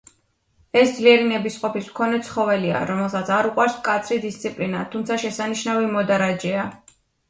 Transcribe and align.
ეს 0.79 0.93
ძლიერი 0.99 1.27
ნებისყოფის 1.31 1.91
მქონე 1.91 2.23
ცხოველია, 2.31 2.81
რომელსაც 2.93 3.31
არ 3.39 3.53
უყვარს 3.53 3.79
მკაცრი 3.79 4.21
დისციპლინა, 4.27 4.85
თუმცა 4.97 5.23
შესანიშნავი 5.29 5.97
მოდარაჯეა. 5.97 6.71